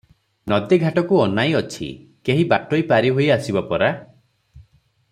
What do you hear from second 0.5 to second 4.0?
ନଦୀଘାଟକୁ ଅନାଇ ଅଛି; କେହି ବାଟୋଇ ପାରିହୋଇ ଆସିବ ପରା!